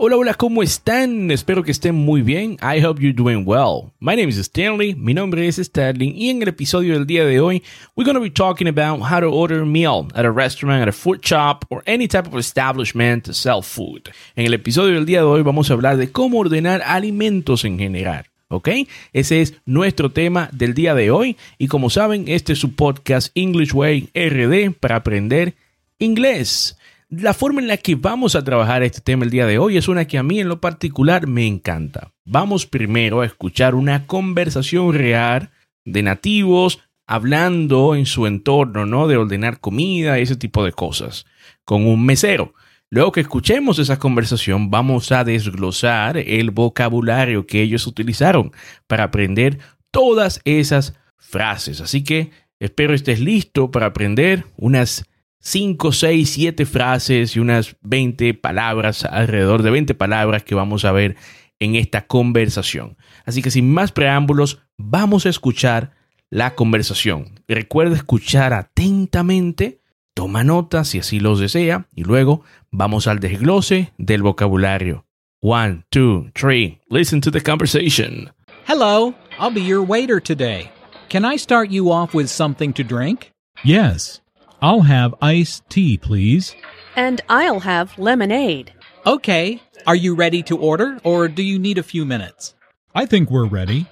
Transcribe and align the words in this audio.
Hola, 0.00 0.16
hola, 0.16 0.34
¿cómo 0.34 0.62
están? 0.62 1.28
Espero 1.32 1.64
que 1.64 1.72
estén 1.72 1.96
muy 1.96 2.22
bien. 2.22 2.56
I 2.62 2.80
hope 2.84 3.02
you're 3.02 3.12
doing 3.12 3.42
well. 3.44 3.90
My 3.98 4.14
name 4.14 4.28
is 4.28 4.38
Stanley, 4.38 4.94
mi 4.94 5.12
nombre 5.12 5.48
es 5.48 5.58
Stanley, 5.58 6.14
y 6.16 6.30
en 6.30 6.40
el 6.40 6.46
episodio 6.46 6.94
del 6.94 7.04
día 7.04 7.24
de 7.24 7.40
hoy, 7.40 7.64
we're 7.96 8.04
going 8.04 8.14
to 8.14 8.20
be 8.20 8.30
talking 8.30 8.68
about 8.68 9.00
how 9.00 9.18
to 9.18 9.28
order 9.28 9.60
a 9.60 9.66
meal 9.66 10.06
at 10.14 10.24
a 10.24 10.30
restaurant, 10.30 10.82
at 10.82 10.88
a 10.88 10.92
food 10.92 11.20
shop, 11.24 11.64
or 11.68 11.82
any 11.84 12.06
type 12.06 12.28
of 12.28 12.38
establishment 12.38 13.24
to 13.24 13.34
sell 13.34 13.60
food. 13.60 14.08
En 14.36 14.46
el 14.46 14.54
episodio 14.54 14.94
del 14.94 15.04
día 15.04 15.18
de 15.18 15.26
hoy 15.26 15.42
vamos 15.42 15.68
a 15.68 15.74
hablar 15.74 15.96
de 15.96 16.12
cómo 16.12 16.38
ordenar 16.38 16.80
alimentos 16.86 17.64
en 17.64 17.76
general. 17.76 18.26
¿Ok? 18.50 18.68
Ese 19.12 19.40
es 19.40 19.54
nuestro 19.66 20.12
tema 20.12 20.48
del 20.52 20.74
día 20.74 20.94
de 20.94 21.10
hoy. 21.10 21.36
Y 21.58 21.66
como 21.66 21.90
saben, 21.90 22.26
este 22.28 22.52
es 22.52 22.60
su 22.60 22.76
podcast 22.76 23.32
English 23.34 23.74
Way 23.74 24.10
RD 24.14 24.74
para 24.78 24.94
aprender 24.94 25.56
inglés. 25.98 26.78
La 27.10 27.32
forma 27.32 27.62
en 27.62 27.68
la 27.68 27.78
que 27.78 27.94
vamos 27.94 28.36
a 28.36 28.44
trabajar 28.44 28.82
este 28.82 29.00
tema 29.00 29.24
el 29.24 29.30
día 29.30 29.46
de 29.46 29.58
hoy 29.58 29.78
es 29.78 29.88
una 29.88 30.06
que 30.06 30.18
a 30.18 30.22
mí 30.22 30.40
en 30.40 30.48
lo 30.48 30.60
particular 30.60 31.26
me 31.26 31.46
encanta. 31.46 32.12
Vamos 32.26 32.66
primero 32.66 33.22
a 33.22 33.24
escuchar 33.24 33.74
una 33.74 34.06
conversación 34.06 34.92
real 34.92 35.50
de 35.86 36.02
nativos 36.02 36.80
hablando 37.06 37.94
en 37.94 38.04
su 38.04 38.26
entorno, 38.26 38.84
¿no? 38.84 39.08
De 39.08 39.16
ordenar 39.16 39.58
comida, 39.58 40.18
ese 40.18 40.36
tipo 40.36 40.62
de 40.62 40.72
cosas, 40.72 41.24
con 41.64 41.86
un 41.86 42.04
mesero. 42.04 42.52
Luego 42.90 43.12
que 43.12 43.22
escuchemos 43.22 43.78
esa 43.78 43.98
conversación, 43.98 44.70
vamos 44.70 45.10
a 45.10 45.24
desglosar 45.24 46.18
el 46.18 46.50
vocabulario 46.50 47.46
que 47.46 47.62
ellos 47.62 47.86
utilizaron 47.86 48.52
para 48.86 49.04
aprender 49.04 49.60
todas 49.90 50.42
esas 50.44 50.92
frases. 51.16 51.80
Así 51.80 52.04
que 52.04 52.32
espero 52.60 52.92
estés 52.92 53.18
listo 53.18 53.70
para 53.70 53.86
aprender 53.86 54.44
unas 54.58 55.06
5, 55.40 55.92
6, 55.92 56.30
7 56.30 56.66
frases 56.66 57.36
y 57.36 57.40
unas 57.40 57.76
20 57.82 58.34
palabras, 58.34 59.04
alrededor 59.04 59.62
de 59.62 59.70
20 59.70 59.94
palabras 59.94 60.42
que 60.42 60.54
vamos 60.54 60.84
a 60.84 60.92
ver 60.92 61.16
en 61.58 61.74
esta 61.74 62.06
conversación. 62.06 62.96
Así 63.24 63.42
que 63.42 63.50
sin 63.50 63.72
más 63.72 63.92
preámbulos, 63.92 64.60
vamos 64.76 65.26
a 65.26 65.28
escuchar 65.28 65.92
la 66.30 66.54
conversación. 66.54 67.40
Recuerda 67.48 67.96
escuchar 67.96 68.52
atentamente, 68.52 69.80
toma 70.14 70.44
notas 70.44 70.88
si 70.88 70.98
así 70.98 71.20
los 71.20 71.40
desea 71.40 71.86
y 71.94 72.04
luego 72.04 72.42
vamos 72.70 73.06
al 73.06 73.20
desglose 73.20 73.92
del 73.98 74.22
vocabulario. 74.22 75.04
One, 75.40 75.84
two, 75.90 76.30
three. 76.34 76.80
Listen 76.90 77.20
to 77.20 77.30
the 77.30 77.40
conversation. 77.40 78.30
Hello, 78.66 79.14
I'll 79.38 79.54
be 79.54 79.62
your 79.62 79.82
waiter 79.82 80.20
today. 80.20 80.70
Can 81.08 81.24
I 81.24 81.36
start 81.36 81.70
you 81.70 81.92
off 81.92 82.12
with 82.12 82.28
something 82.28 82.72
to 82.74 82.82
drink? 82.82 83.32
Yes. 83.64 84.20
I'll 84.60 84.82
have 84.82 85.14
iced 85.22 85.68
tea, 85.70 85.96
please. 85.98 86.54
And 86.96 87.20
I'll 87.28 87.60
have 87.60 87.96
lemonade. 87.96 88.72
Okay. 89.06 89.62
Are 89.86 89.94
you 89.94 90.14
ready 90.14 90.42
to 90.44 90.58
order, 90.58 90.98
or 91.04 91.28
do 91.28 91.42
you 91.42 91.58
need 91.58 91.78
a 91.78 91.82
few 91.82 92.04
minutes? 92.04 92.54
I 92.94 93.06
think 93.06 93.30
we're 93.30 93.46
ready. 93.46 93.86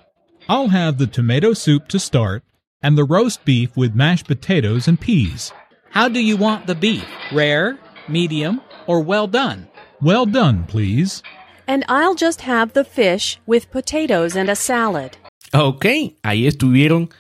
I'll 0.49 0.69
have 0.69 0.99
the 0.99 1.07
tomato 1.07 1.53
soup 1.53 1.89
to 1.89 1.99
start, 1.99 2.43
and 2.83 2.99
the 2.99 3.05
roast 3.05 3.45
beef 3.45 3.77
with 3.77 3.95
mashed 3.95 4.27
potatoes 4.27 4.89
and 4.89 5.01
peas. 5.01 5.53
How 5.91 6.09
do 6.09 6.21
you 6.21 6.37
want 6.37 6.67
the 6.67 6.75
beef? 6.75 7.05
Rare, 7.33 7.79
medium, 8.09 8.61
or 8.87 9.01
well 9.01 9.29
done? 9.29 9.69
Well 10.03 10.27
done, 10.27 10.65
please. 10.65 11.23
And 11.69 11.85
I'll 11.89 12.15
just 12.15 12.43
have 12.43 12.73
the 12.73 12.85
fish 12.85 13.39
with 13.47 13.71
potatoes 13.71 14.37
and 14.37 14.51
a 14.51 14.57
salad. 14.57 15.17
Ok, 15.55 16.17
ahí 16.23 16.47
estuvieron 16.47 17.11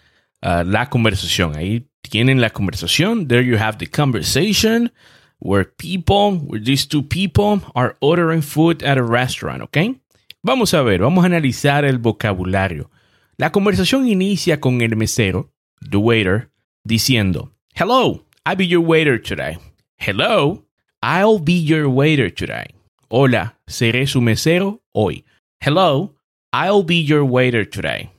uh, 0.42 0.64
la 0.66 0.86
conversación. 0.86 1.54
Ahí 1.56 1.84
tienen 2.08 2.40
la 2.40 2.50
conversación. 2.50 3.28
There 3.28 3.42
you 3.42 3.56
have 3.56 3.78
the 3.78 3.86
conversation 3.86 4.90
where 5.38 5.64
people, 5.64 6.38
where 6.38 6.60
these 6.60 6.86
two 6.86 7.02
people 7.02 7.60
are 7.74 7.96
ordering 8.00 8.42
food 8.42 8.82
at 8.82 8.98
a 8.98 9.02
restaurant, 9.02 9.62
¿ok? 9.62 9.96
Vamos 10.42 10.74
a 10.74 10.82
ver, 10.82 11.00
vamos 11.00 11.24
a 11.24 11.26
analizar 11.26 11.84
el 11.84 11.98
vocabulario. 11.98 12.90
La 13.36 13.50
conversación 13.50 14.08
inicia 14.08 14.60
con 14.60 14.80
el 14.80 14.96
mesero, 14.96 15.50
the 15.80 15.98
waiter, 15.98 16.50
diciendo, 16.84 17.52
Hello, 17.74 18.24
I'll 18.46 18.56
be 18.56 18.66
your 18.66 18.80
waiter 18.80 19.18
today. 19.18 19.58
Hello, 19.98 20.64
I'll 21.02 21.38
be 21.38 21.52
your 21.52 21.88
waiter 21.88 22.30
today. 22.30 22.74
Hola, 23.08 23.58
seré 23.66 24.06
su 24.06 24.20
mesero 24.20 24.80
hoy. 24.92 25.24
Hello, 25.60 26.14
I'll 26.52 26.82
be 26.82 26.96
your 26.96 27.24
waiter 27.24 27.64
today. 27.64 28.10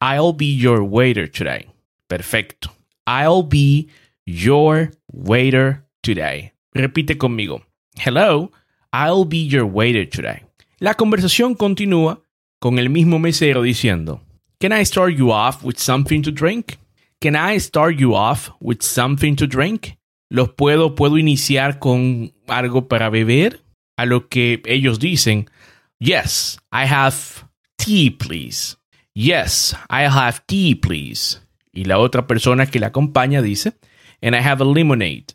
I'll 0.00 0.32
be 0.32 0.46
your 0.46 0.84
waiter 0.84 1.26
today. 1.26 1.66
Perfecto. 2.08 2.70
I'll 3.10 3.42
be 3.42 3.88
your 4.24 4.92
waiter 5.12 5.84
today. 6.04 6.52
Repite 6.76 7.18
conmigo. 7.18 7.60
Hello, 7.98 8.52
I'll 8.92 9.24
be 9.24 9.38
your 9.38 9.66
waiter 9.66 10.04
today. 10.04 10.44
La 10.78 10.94
conversación 10.94 11.56
continúa 11.56 12.22
con 12.60 12.78
el 12.78 12.88
mismo 12.88 13.18
mesero 13.18 13.62
diciendo, 13.62 14.20
Can 14.60 14.72
I 14.72 14.84
start 14.84 15.14
you 15.16 15.32
off 15.32 15.64
with 15.64 15.78
something 15.78 16.22
to 16.22 16.30
drink? 16.30 16.78
Can 17.20 17.34
I 17.34 17.58
start 17.58 17.96
you 17.98 18.14
off 18.14 18.52
with 18.60 18.80
something 18.82 19.34
to 19.36 19.46
drink? 19.48 19.96
¿Los 20.30 20.50
puedo, 20.50 20.94
puedo 20.94 21.18
iniciar 21.18 21.80
con 21.80 22.32
algo 22.46 22.86
para 22.86 23.10
beber? 23.10 23.60
A 23.98 24.06
lo 24.06 24.28
que 24.28 24.62
ellos 24.66 25.00
dicen, 25.00 25.50
Yes, 25.98 26.60
I 26.70 26.86
have 26.86 27.44
tea, 27.76 28.10
please. 28.10 28.76
Yes, 29.16 29.74
I 29.90 30.04
have 30.04 30.46
tea, 30.46 30.76
please. 30.76 31.40
Y 31.72 31.84
la 31.84 31.98
otra 31.98 32.26
persona 32.26 32.66
que 32.66 32.80
la 32.80 32.88
acompaña 32.88 33.42
dice, 33.42 33.74
And 34.22 34.34
I 34.34 34.40
have 34.40 34.62
a 34.62 34.66
lemonade. 34.66 35.34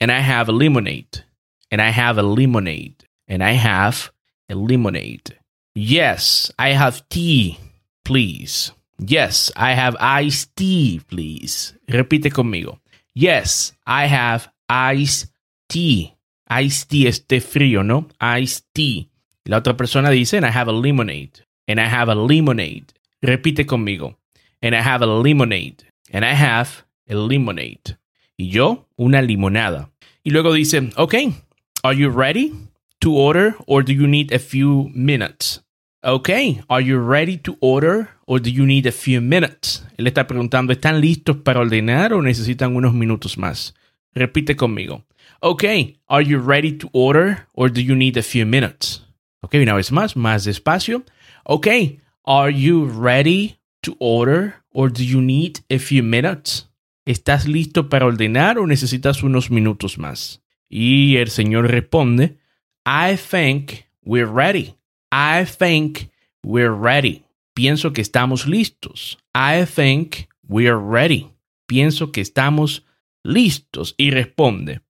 And 0.00 0.10
I 0.10 0.20
have 0.20 0.50
a 0.50 0.52
lemonade. 0.52 1.24
And 1.70 1.80
I 1.80 1.90
have 1.90 2.18
a 2.18 2.22
lemonade. 2.22 3.06
And 3.28 3.42
I 3.42 3.52
have 3.52 4.12
a 4.48 4.54
lemonade. 4.54 5.38
Yes, 5.74 6.52
I 6.58 6.72
have 6.74 7.02
tea, 7.08 7.58
please. 8.04 8.72
Yes, 8.98 9.52
I 9.56 9.74
have 9.74 9.96
iced 9.98 10.54
tea, 10.56 11.00
please. 11.08 11.74
Repite 11.88 12.30
conmigo. 12.30 12.80
Yes, 13.12 13.74
I 13.86 14.06
have 14.06 14.52
iced 14.68 15.32
tea. 15.68 16.14
Iced 16.48 16.88
tea 16.88 17.08
es 17.08 17.24
frío, 17.44 17.84
¿no? 17.84 18.08
Iced 18.20 18.66
tea. 18.72 19.10
La 19.44 19.58
otra 19.58 19.76
persona 19.76 20.10
dice, 20.10 20.36
and 20.36 20.46
I 20.46 20.50
have 20.50 20.68
a 20.68 20.72
lemonade. 20.72 21.44
And 21.66 21.80
I 21.80 21.86
have 21.86 22.08
a 22.08 22.14
lemonade. 22.14 22.92
Repite 23.22 23.66
conmigo. 23.66 24.16
And 24.64 24.74
I 24.74 24.80
have 24.80 25.02
a 25.02 25.06
lemonade. 25.06 25.84
And 26.10 26.24
I 26.24 26.32
have 26.32 26.84
a 27.06 27.14
lemonade. 27.14 27.98
Y 28.38 28.46
yo, 28.46 28.86
una 28.98 29.20
limonada. 29.20 29.90
Y 30.24 30.30
luego 30.30 30.54
dice, 30.54 30.90
okay, 30.96 31.34
are 31.82 31.92
you 31.92 32.08
ready 32.08 32.54
to 33.00 33.14
order 33.14 33.56
or 33.66 33.82
do 33.82 33.92
you 33.92 34.06
need 34.06 34.32
a 34.32 34.38
few 34.38 34.90
minutes? 34.94 35.60
Okay, 36.02 36.62
are 36.70 36.80
you 36.80 36.98
ready 36.98 37.36
to 37.36 37.58
order 37.60 38.08
or 38.26 38.38
do 38.38 38.50
you 38.50 38.64
need 38.64 38.86
a 38.86 38.92
few 38.92 39.20
minutes? 39.20 39.84
Él 39.98 40.06
está 40.06 40.26
preguntando, 40.26 40.72
¿están 40.72 40.98
listos 40.98 41.36
para 41.36 41.60
ordenar 41.60 42.14
o 42.14 42.22
necesitan 42.22 42.74
unos 42.74 42.94
minutos 42.94 43.36
más? 43.36 43.74
Repite 44.14 44.56
conmigo. 44.56 45.04
Okay, 45.42 45.98
are 46.08 46.24
you 46.24 46.38
ready 46.38 46.72
to 46.72 46.88
order 46.94 47.46
or 47.52 47.68
do 47.68 47.82
you 47.82 47.94
need 47.94 48.16
a 48.16 48.22
few 48.22 48.46
minutes? 48.46 49.02
Ok, 49.42 49.56
una 49.56 49.74
vez 49.74 49.92
más, 49.92 50.16
más 50.16 50.46
despacio. 50.46 51.04
Okay, 51.44 52.00
are 52.24 52.50
you 52.50 52.86
ready 52.86 53.58
to 53.84 53.96
order 54.00 54.54
or 54.70 54.88
do 54.88 55.04
you 55.04 55.20
need 55.20 55.60
a 55.70 55.78
few 55.78 56.02
minutes? 56.02 56.68
¿Estás 57.06 57.46
listo 57.46 57.88
para 57.88 58.06
ordenar 58.06 58.58
o 58.58 58.66
necesitas 58.66 59.22
unos 59.22 59.50
minutos 59.50 59.98
más? 59.98 60.40
Y 60.68 61.16
el 61.16 61.28
Señor 61.28 61.70
responde, 61.70 62.38
I 62.86 63.16
think 63.16 63.84
we're 64.04 64.30
ready. 64.30 64.74
I 65.12 65.44
think 65.44 66.10
we're 66.42 66.74
ready. 66.74 67.24
Pienso 67.54 67.92
que 67.92 68.02
estamos 68.02 68.46
listos. 68.46 69.16
I 69.34 69.64
think 69.64 70.28
we're 70.48 70.78
ready. 70.78 71.30
Pienso 71.68 72.10
que 72.10 72.20
estamos 72.20 72.82
listos. 73.22 73.94
Y 73.96 74.10
responde, 74.10 74.80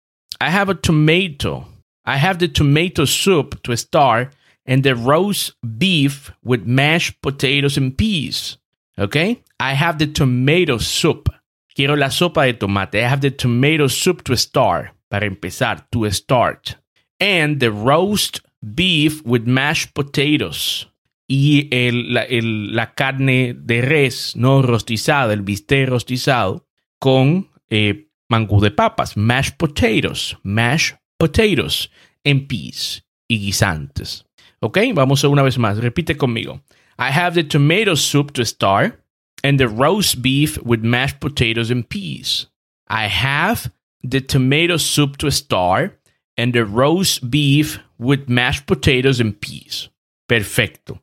I 0.41 0.51
have 0.51 0.71
a 0.71 0.75
tomato. 0.75 1.67
I 2.07 2.17
have 2.17 2.39
the 2.39 2.49
tomato 2.49 3.05
soup 3.05 3.63
to 3.63 3.77
start 3.77 4.35
and 4.67 4.83
the 4.83 4.95
roast 4.95 5.55
beef 5.79 6.33
with 6.43 6.67
mashed 6.67 7.21
potatoes 7.21 7.77
and 7.77 7.97
peas. 7.97 8.59
Okay? 8.99 9.43
I 9.59 9.75
have 9.75 9.99
the 9.99 10.07
tomato 10.07 10.79
soup. 10.79 11.29
Quiero 11.75 11.97
la 11.97 12.09
sopa 12.11 12.45
de 12.47 12.55
tomate. 12.55 12.97
I 12.97 13.09
have 13.09 13.21
the 13.21 13.31
tomato 13.31 13.89
soup 13.89 14.23
to 14.25 14.37
start. 14.37 14.91
Para 15.11 15.27
empezar, 15.27 15.87
to 15.93 16.11
start. 16.11 16.77
And 17.21 17.61
the 17.61 17.71
roast 17.71 18.41
beef 18.75 19.25
with 19.25 19.47
mashed 19.47 19.95
potatoes. 19.95 20.87
y 21.27 21.69
el, 21.71 22.13
la, 22.13 22.23
el, 22.23 22.75
la, 22.75 22.95
carne 22.95 23.55
de 23.55 23.83
res 23.83 24.37
no 24.37 24.63
rostizada, 24.63 25.33
el 25.33 25.43
bistec 25.43 25.89
rostizado, 25.89 26.67
con 26.99 27.51
eh, 27.71 28.09
mangú 28.29 28.61
de 28.61 28.71
papas, 28.71 29.17
mashed 29.17 29.57
potatoes, 29.57 30.37
mashed 30.43 30.99
potatoes 31.19 31.91
en 32.25 32.47
peas 32.47 33.05
y 33.29 33.39
guisantes. 33.39 34.27
Ok, 34.61 34.79
vamos 34.95 35.25
una 35.25 35.43
vez 35.43 35.59
más, 35.59 35.79
repite 35.79 36.17
conmigo. 36.17 36.63
I 36.99 37.11
have 37.11 37.35
the 37.35 37.43
tomato 37.43 37.95
soup 37.95 38.33
to 38.35 38.45
start 38.45 39.01
and 39.43 39.59
the 39.59 39.69
roast 39.69 40.23
beef 40.23 40.59
with 40.63 40.83
mashed 40.83 41.21
potatoes 41.21 41.71
and 41.71 41.89
peas. 41.89 42.47
I 42.89 43.07
have 43.07 43.71
the 44.03 44.21
tomato 44.21 44.77
soup 44.77 45.17
to 45.19 45.31
start 45.31 45.99
and 46.37 46.53
the 46.53 46.65
roast 46.65 47.31
beef 47.31 47.79
with 47.99 48.29
mashed 48.29 48.67
potatoes 48.67 49.21
and 49.21 49.39
peas. 49.41 49.89
Perfecto. 50.29 51.01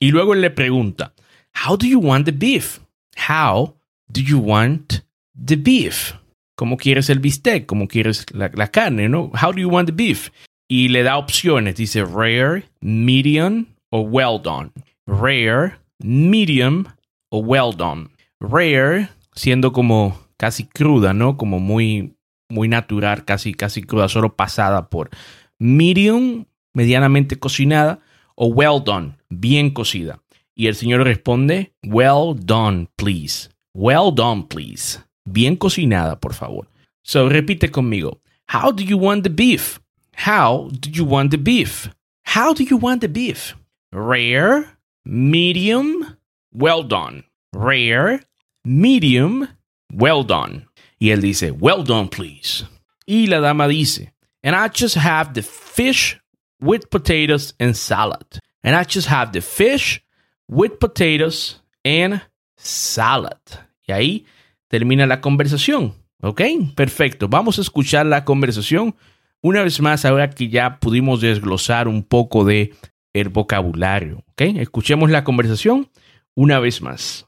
Y 0.00 0.10
luego 0.10 0.34
le 0.34 0.50
pregunta, 0.50 1.12
How 1.52 1.76
do 1.76 1.86
you 1.86 1.98
want 1.98 2.26
the 2.26 2.32
beef? 2.32 2.80
How 3.16 3.74
do 4.10 4.20
you 4.20 4.38
want 4.38 5.02
the 5.34 5.56
beef? 5.56 6.14
¿Cómo 6.56 6.76
quieres 6.76 7.10
el 7.10 7.18
bistec? 7.18 7.66
¿Cómo 7.66 7.88
quieres 7.88 8.26
la, 8.32 8.50
la 8.54 8.66
carne? 8.68 9.08
¿no? 9.08 9.30
How 9.34 9.52
do 9.52 9.60
you 9.60 9.68
want 9.68 9.86
the 9.86 9.92
beef? 9.92 10.30
Y 10.68 10.88
le 10.88 11.02
da 11.02 11.16
opciones. 11.16 11.76
Dice 11.76 12.02
rare, 12.04 12.64
medium 12.80 13.66
o 13.90 14.00
well 14.00 14.38
done. 14.38 14.72
Rare, 15.06 15.78
medium 15.98 16.86
o 17.30 17.38
well 17.38 17.72
done. 17.76 18.08
Rare, 18.40 19.08
siendo 19.34 19.72
como 19.72 20.18
casi 20.36 20.64
cruda, 20.64 21.12
¿no? 21.12 21.36
Como 21.36 21.60
muy, 21.60 22.14
muy 22.48 22.68
natural, 22.68 23.24
casi, 23.24 23.54
casi 23.54 23.82
cruda, 23.82 24.08
solo 24.08 24.34
pasada 24.36 24.88
por 24.88 25.10
medium, 25.58 26.46
medianamente 26.74 27.38
cocinada, 27.38 28.00
o 28.34 28.48
well 28.48 28.82
done, 28.84 29.16
bien 29.30 29.70
cocida. 29.70 30.20
Y 30.54 30.68
el 30.68 30.74
señor 30.74 31.02
responde, 31.04 31.72
well 31.82 32.34
done, 32.36 32.88
please. 32.96 33.50
Well 33.74 34.12
done, 34.14 34.46
please. 34.48 35.00
Bien 35.24 35.56
cocinada, 35.56 36.20
por 36.20 36.34
favor. 36.34 36.68
So 37.02 37.28
repite 37.28 37.70
conmigo. 37.70 38.20
How 38.46 38.70
do 38.70 38.84
you 38.84 38.96
want 38.96 39.24
the 39.24 39.30
beef? 39.30 39.80
How 40.16 40.68
do 40.70 40.90
you 40.90 41.04
want 41.04 41.30
the 41.30 41.38
beef? 41.38 41.90
How 42.24 42.54
do 42.54 42.62
you 42.62 42.76
want 42.76 43.00
the 43.00 43.08
beef? 43.08 43.56
Rare, 43.92 44.73
medium, 45.04 46.16
well 46.52 46.82
done. 46.82 47.24
Rare, 47.52 48.20
medium, 48.64 49.48
well 49.92 50.24
done. 50.24 50.66
Y 50.98 51.10
él 51.10 51.20
dice, 51.20 51.50
well 51.50 51.84
done, 51.84 52.08
please. 52.08 52.64
Y 53.06 53.26
la 53.26 53.40
dama 53.40 53.68
dice, 53.68 54.12
and 54.42 54.54
I 54.56 54.68
just 54.68 54.96
have 54.96 55.34
the 55.34 55.42
fish 55.42 56.18
with 56.60 56.88
potatoes 56.90 57.54
and 57.60 57.76
salad. 57.76 58.40
And 58.62 58.74
I 58.74 58.84
just 58.84 59.08
have 59.08 59.32
the 59.32 59.42
fish 59.42 60.02
with 60.48 60.78
potatoes 60.80 61.60
and 61.84 62.22
salad. 62.56 63.38
Y 63.86 63.92
ahí 63.92 64.26
termina 64.70 65.06
la 65.06 65.20
conversación. 65.20 65.94
¿Ok? 66.22 66.40
Perfecto. 66.74 67.28
Vamos 67.28 67.58
a 67.58 67.60
escuchar 67.60 68.06
la 68.06 68.24
conversación 68.24 68.96
una 69.42 69.62
vez 69.62 69.78
más 69.80 70.06
ahora 70.06 70.30
que 70.30 70.48
ya 70.48 70.78
pudimos 70.80 71.20
desglosar 71.20 71.86
un 71.86 72.02
poco 72.02 72.46
de 72.46 72.72
el 73.14 73.30
vocabulario. 73.30 74.24
¿Ok? 74.32 74.42
Escuchemos 74.56 75.10
la 75.10 75.24
conversación 75.24 75.88
una 76.34 76.58
vez 76.60 76.82
más. 76.82 77.24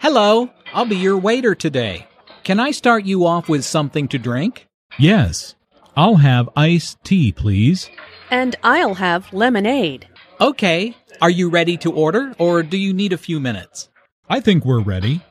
Hello, 0.00 0.48
I'll 0.72 0.86
be 0.86 0.96
your 0.96 1.18
waiter 1.18 1.54
today. 1.54 2.06
Can 2.44 2.60
I 2.60 2.70
start 2.70 3.04
you 3.04 3.26
off 3.26 3.48
with 3.48 3.64
something 3.64 4.06
to 4.08 4.18
drink? 4.18 4.68
Yes. 4.98 5.56
I'll 5.96 6.16
have 6.16 6.48
iced 6.54 7.02
tea, 7.02 7.32
please. 7.32 7.90
And 8.30 8.54
I'll 8.62 8.94
have 8.94 9.32
lemonade. 9.32 10.06
Okay. 10.40 10.94
Are 11.20 11.30
you 11.30 11.48
ready 11.48 11.76
to 11.78 11.90
order, 11.90 12.34
or 12.38 12.62
do 12.62 12.76
you 12.76 12.92
need 12.92 13.12
a 13.12 13.18
few 13.18 13.40
minutes? 13.40 13.88
I 14.28 14.40
think 14.40 14.64
we're 14.64 14.82
ready. 14.82 15.22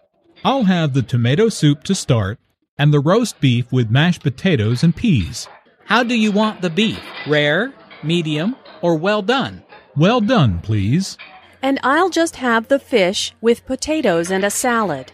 I'll 0.44 0.64
have 0.64 0.94
the 0.94 1.04
tomato 1.04 1.50
soup 1.50 1.84
to 1.84 1.96
start 1.96 2.40
and 2.78 2.92
the 2.92 3.00
roast 3.00 3.40
beef 3.40 3.72
with 3.72 3.92
mashed 3.92 4.24
potatoes 4.24 4.84
and 4.84 4.96
peas. 4.96 5.48
How 5.86 6.04
do 6.04 6.16
you 6.16 6.32
want 6.32 6.62
the 6.62 6.70
beef? 6.70 7.00
Rare, 7.28 7.72
medium, 8.04 8.56
or 8.86 8.96
well 8.96 9.24
done? 9.24 9.64
Well 9.96 10.22
done, 10.22 10.62
please. 10.62 11.18
And 11.64 11.80
I'll 11.84 12.12
just 12.12 12.36
have 12.36 12.68
the 12.68 12.78
fish 12.78 13.34
with 13.42 13.66
potatoes 13.66 14.30
and 14.30 14.44
a 14.46 14.52
salad. 14.52 15.08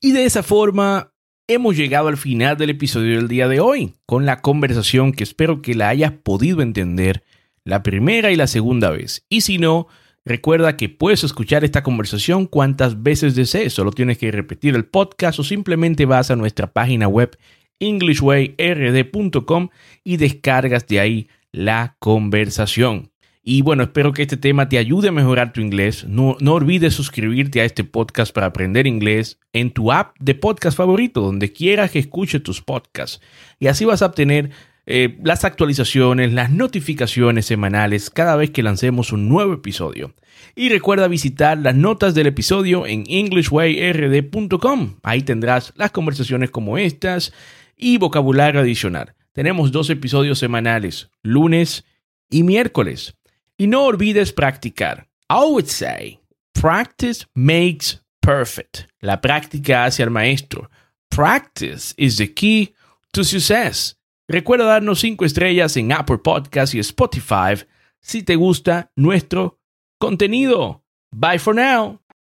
Y 0.00 0.12
de 0.12 0.24
esa 0.24 0.42
forma 0.42 1.12
hemos 1.46 1.76
llegado 1.76 2.08
al 2.08 2.16
final 2.16 2.56
del 2.56 2.70
episodio 2.70 3.16
del 3.16 3.28
día 3.28 3.48
de 3.48 3.60
hoy, 3.60 3.94
con 4.06 4.24
la 4.24 4.40
conversación 4.40 5.12
que 5.12 5.24
espero 5.24 5.60
que 5.60 5.74
la 5.74 5.88
hayas 5.88 6.12
podido 6.12 6.62
entender 6.62 7.24
la 7.64 7.82
primera 7.82 8.30
y 8.30 8.36
la 8.36 8.46
segunda 8.46 8.90
vez. 8.90 9.26
Y 9.28 9.42
si 9.42 9.58
no, 9.58 9.88
recuerda 10.24 10.76
que 10.76 10.88
puedes 10.88 11.24
escuchar 11.24 11.64
esta 11.64 11.82
conversación 11.82 12.46
cuantas 12.46 13.02
veces 13.02 13.34
desees, 13.34 13.74
solo 13.74 13.90
tienes 13.92 14.16
que 14.16 14.30
repetir 14.30 14.74
el 14.74 14.86
podcast 14.86 15.38
o 15.38 15.44
simplemente 15.44 16.06
vas 16.06 16.30
a 16.30 16.36
nuestra 16.36 16.72
página 16.72 17.08
web 17.08 17.36
englishwayrd.com 17.80 19.68
y 20.04 20.16
descargas 20.16 20.86
de 20.86 21.00
ahí 21.00 21.28
la 21.52 21.96
conversación. 21.98 23.10
Y 23.50 23.62
bueno, 23.62 23.84
espero 23.84 24.12
que 24.12 24.20
este 24.20 24.36
tema 24.36 24.68
te 24.68 24.76
ayude 24.76 25.08
a 25.08 25.12
mejorar 25.12 25.54
tu 25.54 25.62
inglés. 25.62 26.04
No, 26.06 26.36
no 26.38 26.52
olvides 26.52 26.92
suscribirte 26.92 27.62
a 27.62 27.64
este 27.64 27.82
podcast 27.82 28.30
para 28.34 28.48
aprender 28.48 28.86
inglés 28.86 29.40
en 29.54 29.70
tu 29.70 29.90
app 29.90 30.14
de 30.20 30.34
podcast 30.34 30.76
favorito, 30.76 31.22
donde 31.22 31.50
quieras 31.50 31.90
que 31.90 31.98
escuche 31.98 32.40
tus 32.40 32.60
podcasts. 32.60 33.22
Y 33.58 33.68
así 33.68 33.86
vas 33.86 34.02
a 34.02 34.06
obtener 34.08 34.50
eh, 34.84 35.16
las 35.22 35.46
actualizaciones, 35.46 36.34
las 36.34 36.50
notificaciones 36.50 37.46
semanales 37.46 38.10
cada 38.10 38.36
vez 38.36 38.50
que 38.50 38.62
lancemos 38.62 39.14
un 39.14 39.30
nuevo 39.30 39.54
episodio. 39.54 40.12
Y 40.54 40.68
recuerda 40.68 41.08
visitar 41.08 41.56
las 41.56 41.74
notas 41.74 42.14
del 42.14 42.26
episodio 42.26 42.86
en 42.86 43.04
englishwayrd.com. 43.08 44.96
Ahí 45.02 45.22
tendrás 45.22 45.72
las 45.74 45.90
conversaciones 45.90 46.50
como 46.50 46.76
estas 46.76 47.32
y 47.78 47.96
vocabulario 47.96 48.60
adicional. 48.60 49.14
Tenemos 49.32 49.72
dos 49.72 49.88
episodios 49.88 50.38
semanales, 50.38 51.08
lunes 51.22 51.86
y 52.28 52.42
miércoles. 52.42 53.14
Y 53.58 53.66
no 53.66 53.86
olvides 53.86 54.32
practicar. 54.32 55.08
I 55.28 55.44
would 55.44 55.66
say, 55.66 56.20
practice 56.54 57.26
makes 57.34 58.00
perfect. 58.22 58.86
La 59.00 59.20
práctica 59.20 59.84
hace 59.84 60.02
al 60.02 60.10
maestro. 60.10 60.70
Practice 61.10 61.92
is 61.96 62.16
the 62.18 62.32
key 62.32 62.74
to 63.12 63.24
success. 63.24 63.96
Recuerda 64.28 64.64
darnos 64.64 65.00
5 65.00 65.24
estrellas 65.24 65.76
en 65.76 65.92
Apple 65.92 66.18
Podcasts 66.18 66.74
y 66.74 66.78
Spotify 66.78 67.66
si 68.00 68.22
te 68.22 68.36
gusta 68.36 68.92
nuestro 68.94 69.58
contenido. 69.98 70.84
Bye 71.10 71.38
for 71.38 71.54
now. 71.54 72.00